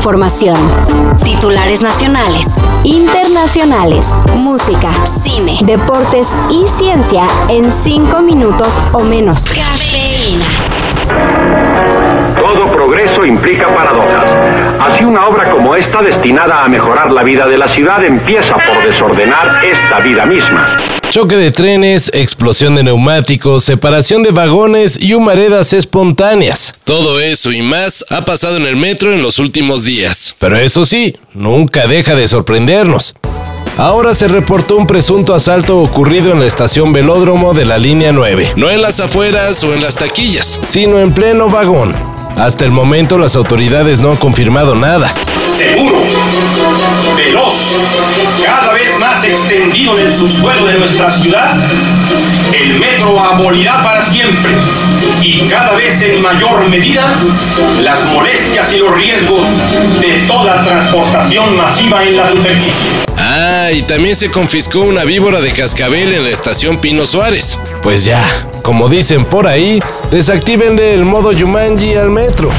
[0.00, 0.56] información.
[1.22, 2.46] Titulares nacionales,
[2.84, 9.44] internacionales, música, cine, deportes y ciencia en cinco minutos o menos.
[9.44, 10.46] Cafeína.
[12.34, 14.29] Todo progreso implica paradojas.
[15.00, 18.84] Así una obra como esta, destinada a mejorar la vida de la ciudad, empieza por
[18.84, 20.66] desordenar esta vida misma.
[21.08, 26.74] Choque de trenes, explosión de neumáticos, separación de vagones y humaredas espontáneas.
[26.84, 30.36] Todo eso y más ha pasado en el metro en los últimos días.
[30.38, 33.14] Pero eso sí, nunca deja de sorprendernos.
[33.78, 38.52] Ahora se reportó un presunto asalto ocurrido en la estación Velódromo de la línea 9.
[38.56, 42.19] No en las afueras o en las taquillas, sino en pleno vagón.
[42.40, 45.12] Hasta el momento las autoridades no han confirmado nada.
[45.58, 46.00] Seguro,
[47.14, 47.52] veloz,
[48.42, 51.54] cada vez más extendido en el subsuelo de nuestra ciudad,
[52.54, 54.52] el metro abolirá para siempre
[55.20, 57.12] y cada vez en mayor medida
[57.82, 59.40] las molestias y los riesgos
[60.00, 63.09] de toda transportación masiva en la superficie.
[63.42, 67.58] Ah, y también se confiscó una víbora de cascabel en la estación Pino Suárez.
[67.82, 68.22] Pues ya,
[68.60, 72.50] como dicen por ahí, desactívenle el modo Yumanji al metro.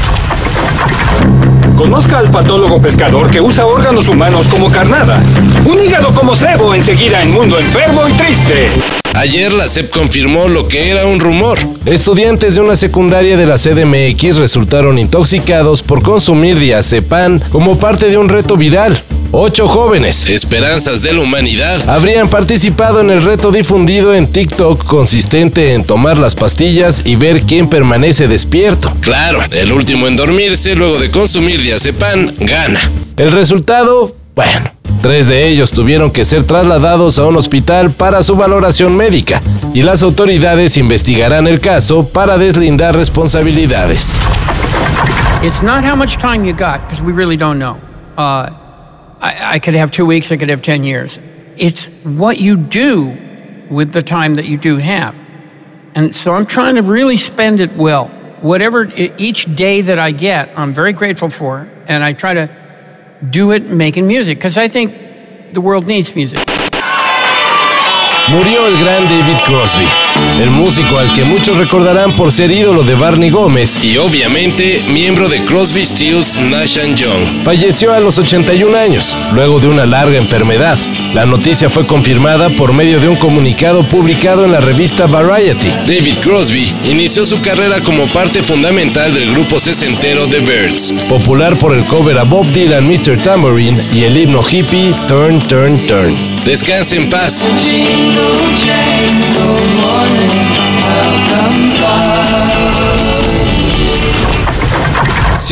[1.78, 5.22] Conozca al patólogo pescador que usa órganos humanos como carnada.
[5.66, 8.70] Un hígado como cebo enseguida en mundo enfermo y triste.
[9.14, 11.60] Ayer la SEP confirmó lo que era un rumor.
[11.86, 18.18] Estudiantes de una secundaria de la CDMX resultaron intoxicados por consumir diazepam como parte de
[18.18, 19.00] un reto viral.
[19.34, 25.74] Ocho jóvenes, esperanzas de la humanidad, habrían participado en el reto difundido en TikTok consistente
[25.74, 28.92] en tomar las pastillas y ver quién permanece despierto.
[29.00, 32.80] Claro, el último en dormirse luego de consumir diazepam gana.
[33.16, 34.72] El resultado, bueno,
[35.02, 39.40] Tres de ellos tuvieron que ser trasladados a un hospital para su valoración médica
[39.74, 44.20] y las autoridades investigarán el caso para deslindar responsabilidades.
[45.42, 47.78] It's not how much time you got, because we really don't know.
[48.16, 48.52] Uh,
[49.22, 51.20] I, I could have two weeks, I could have 10 years.
[51.58, 53.18] It's what you do
[53.70, 55.16] with the time that you do have.
[55.96, 58.08] And so I'm trying to really spend it well.
[58.42, 62.50] Whatever, each day that I get, I'm very grateful for, and I try to
[63.30, 66.40] do it making music, because I think the world needs music.
[68.28, 69.86] Murió el gran David Crosby,
[70.40, 75.28] el músico al que muchos recordarán por ser ídolo de Barney Gómez y obviamente miembro
[75.28, 77.44] de Crosby, Stills, Nash Young.
[77.44, 80.78] Falleció a los 81 años, luego de una larga enfermedad.
[81.14, 85.68] La noticia fue confirmada por medio de un comunicado publicado en la revista Variety.
[85.86, 91.74] David Crosby inició su carrera como parte fundamental del grupo sesentero The Birds, popular por
[91.74, 93.22] el cover a Bob Dylan, Mr.
[93.22, 96.31] Tambourine y el himno hippie Turn, Turn, Turn.
[96.44, 97.48] Descanse en paz.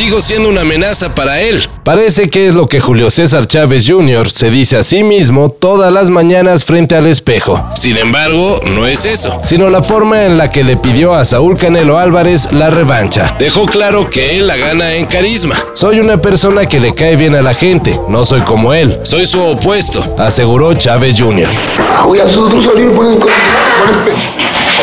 [0.09, 1.69] Sigo siendo una amenaza para él.
[1.83, 4.31] Parece que es lo que Julio César Chávez Jr.
[4.31, 7.63] se dice a sí mismo todas las mañanas frente al espejo.
[7.75, 11.59] Sin embargo, no es eso, sino la forma en la que le pidió a Saúl
[11.59, 13.35] Canelo Álvarez la revancha.
[13.37, 15.53] Dejó claro que él la gana en carisma.
[15.73, 19.27] Soy una persona que le cae bien a la gente, no soy como él, soy
[19.27, 21.47] su opuesto, aseguró Chávez Jr.
[22.03, 23.19] Voy a salir, ponen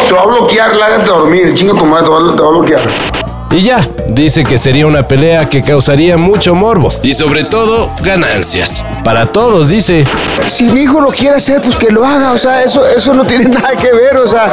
[0.09, 2.11] te va a bloquear, lágate a dormir, chinga tu madre, te
[2.43, 3.26] va a bloquear.
[3.51, 8.85] Y ya, dice que sería una pelea que causaría mucho morbo y sobre todo ganancias.
[9.05, 10.05] Para todos, dice.
[10.49, 13.25] Si mi hijo lo quiere hacer, pues que lo haga, o sea, eso, eso no
[13.25, 14.53] tiene nada que ver, o sea,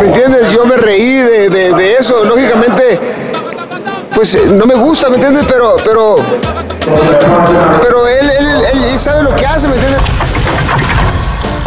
[0.00, 0.52] ¿me entiendes?
[0.52, 2.98] Yo me reí de, de, de eso, lógicamente,
[4.14, 5.44] pues no me gusta, ¿me entiendes?
[5.46, 6.16] Pero, pero,
[7.82, 10.00] pero él, él, él sabe lo que hace, ¿me entiendes?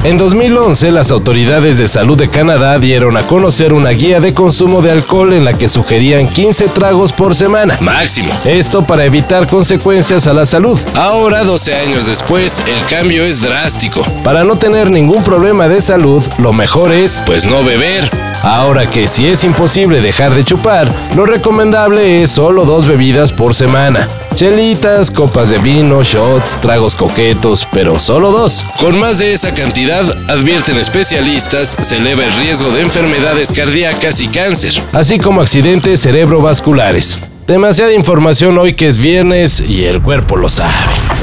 [0.06, 4.82] En 2011, las autoridades de salud de Canadá dieron a conocer una guía de consumo
[4.82, 8.34] de alcohol en la que sugerían 15 tragos por semana, máximo.
[8.44, 10.78] Esto para evitar consecuencias a la salud.
[10.94, 14.02] Ahora, 12 años después, el cambio es drástico.
[14.26, 18.12] Para no tener ningún problema de salud, lo mejor es, pues, no beber.
[18.44, 23.56] Ahora que si es imposible dejar de chupar, lo recomendable es solo dos bebidas por
[23.56, 24.10] semana.
[24.36, 28.66] Chelitas, copas de vino, shots, tragos coquetos, pero solo dos.
[28.82, 34.28] Con más de esa cantidad, advierten especialistas, se eleva el riesgo de enfermedades cardíacas y
[34.28, 37.20] cáncer, así como accidentes cerebrovasculares.
[37.48, 41.23] Demasiada información hoy que es viernes y el cuerpo lo sabe.